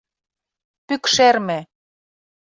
Пӱкшерме. 0.87 1.59